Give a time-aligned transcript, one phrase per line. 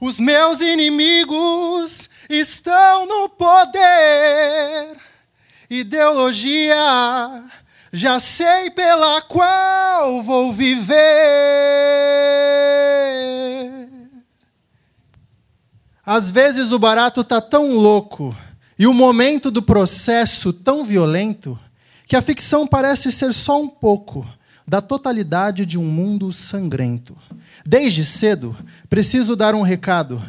[0.00, 4.96] Os meus inimigos estão no poder.
[5.70, 6.76] Ideologia,
[7.92, 10.96] já sei pela qual vou viver.
[16.04, 18.36] Às vezes o barato tá tão louco
[18.78, 21.58] e o momento do processo tão violento
[22.06, 24.24] que a ficção parece ser só um pouco
[24.66, 27.16] da totalidade de um mundo sangrento.
[27.64, 28.56] Desde cedo,
[28.88, 30.20] preciso dar um recado,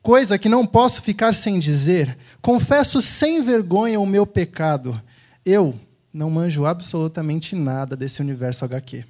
[0.00, 2.16] coisa que não posso ficar sem dizer.
[2.40, 5.00] Confesso sem vergonha o meu pecado.
[5.44, 5.74] Eu
[6.12, 9.04] não manjo absolutamente nada desse universo HQ.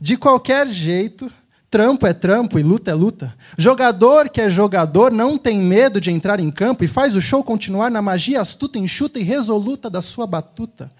[0.00, 1.30] De qualquer jeito,
[1.70, 3.34] trampo é trampo e luta é luta.
[3.56, 7.44] Jogador que é jogador não tem medo de entrar em campo e faz o show
[7.44, 10.90] continuar na magia astuta, enxuta e resoluta da sua batuta.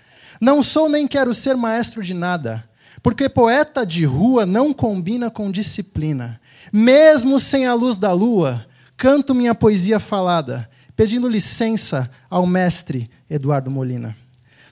[0.40, 2.64] Não sou nem quero ser maestro de nada,
[3.02, 6.40] porque poeta de rua não combina com disciplina.
[6.72, 8.64] Mesmo sem a luz da lua,
[8.96, 14.19] canto minha poesia falada, pedindo licença ao mestre Eduardo Molina.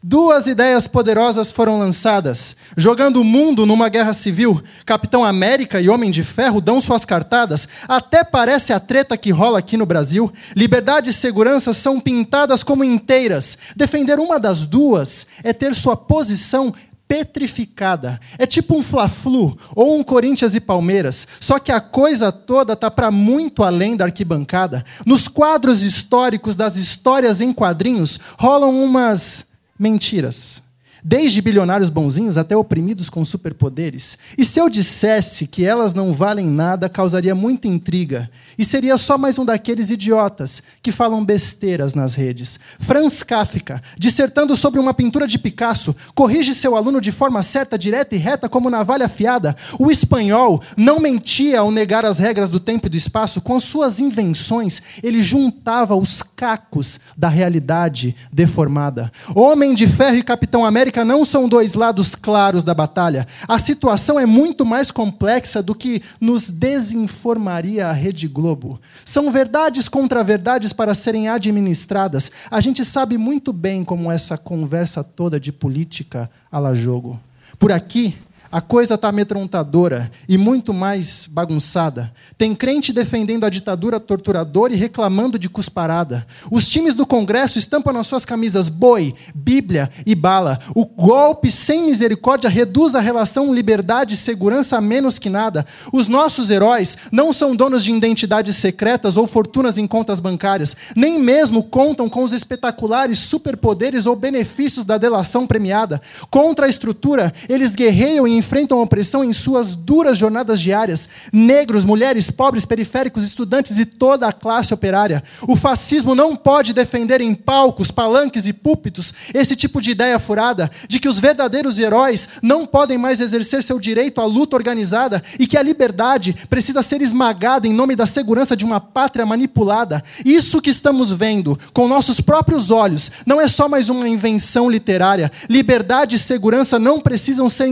[0.03, 4.63] Duas ideias poderosas foram lançadas, jogando o mundo numa guerra civil.
[4.87, 7.67] Capitão América e Homem de Ferro dão suas cartadas.
[7.89, 10.33] Até parece a treta que rola aqui no Brasil.
[10.55, 13.59] Liberdade e segurança são pintadas como inteiras.
[13.75, 16.73] Defender uma das duas é ter sua posição
[17.09, 18.21] petrificada.
[18.39, 22.91] É tipo um Fla-Flu ou um Corinthians e Palmeiras, só que a coisa toda tá
[22.91, 24.85] para muito além da arquibancada.
[25.07, 29.48] Nos quadros históricos das histórias em quadrinhos rolam umas
[29.79, 30.63] mentiras.
[31.03, 34.19] Desde bilionários bonzinhos até oprimidos com superpoderes.
[34.37, 38.29] E se eu dissesse que elas não valem nada, causaria muita intriga.
[38.59, 42.59] E seria só mais um daqueles idiotas que falam besteiras nas redes.
[42.81, 48.17] Franz Kafka, dissertando sobre uma pintura de Picasso, corrige seu aluno de forma certa, direta
[48.17, 49.57] e reta como navalha afiada.
[49.79, 53.41] O espanhol não mentia ao negar as regras do tempo e do espaço.
[53.41, 59.11] Com suas invenções, ele juntava os cacos da realidade deformada.
[59.35, 63.27] Homem de Ferro e Capitão América não são dois lados claros da batalha.
[63.49, 68.81] A situação é muito mais complexa do que nos desinformaria a Rede Globo.
[69.05, 72.31] São verdades contra verdades para serem administradas.
[72.49, 77.19] A gente sabe muito bem como essa conversa toda de política a la jogo.
[77.59, 78.17] Por aqui,
[78.51, 82.13] a coisa está amedrontadora e muito mais bagunçada.
[82.37, 86.27] Tem crente defendendo a ditadura torturadora e reclamando de cusparada.
[86.51, 90.59] Os times do Congresso estampam nas suas camisas boi, Bíblia e bala.
[90.75, 95.67] O golpe sem misericórdia reduz a relação liberdade e segurança a menos que nada.
[95.93, 101.19] Os nossos heróis não são donos de identidades secretas ou fortunas em contas bancárias, nem
[101.19, 106.01] mesmo contam com os espetaculares superpoderes ou benefícios da delação premiada.
[106.31, 111.09] Contra a estrutura, eles guerreiam e enfrentam a opressão em suas duras jornadas diárias.
[111.33, 115.23] Negros, mulheres, pobres, periféricos, estudantes e toda a classe operária.
[115.47, 120.71] O fascismo não pode defender em palcos, palanques e púlpitos esse tipo de ideia furada
[120.89, 125.47] de que os verdadeiros heróis não podem mais exercer seu direito à luta organizada e
[125.47, 130.03] que a liberdade precisa ser esmagada em nome da segurança de uma pátria manipulada.
[130.25, 135.31] Isso que estamos vendo com nossos próprios olhos não é só mais uma invenção literária.
[135.49, 137.67] Liberdade e segurança não precisam ser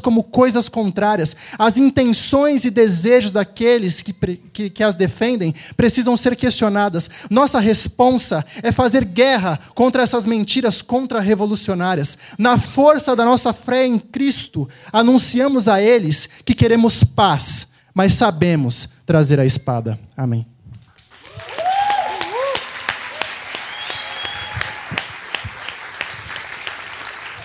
[0.00, 1.34] como coisas contrárias.
[1.58, 7.08] As intenções e desejos daqueles que, que, que as defendem precisam ser questionadas.
[7.30, 12.18] Nossa responsa é fazer guerra contra essas mentiras contra-revolucionárias.
[12.38, 18.88] Na força da nossa fé em Cristo, anunciamos a eles que queremos paz, mas sabemos
[19.06, 19.98] trazer a espada.
[20.16, 20.51] Amém.